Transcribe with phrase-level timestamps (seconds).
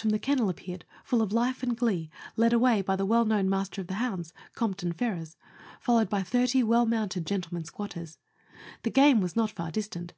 [0.00, 3.50] from the kennel appeared, full of life and glee, led away by the well known
[3.50, 5.36] master of the hounds, Compton Ferrers,
[5.80, 8.16] followed by thirty Avell mounted gentlemen squatters.
[8.84, 10.12] The game was not far distant.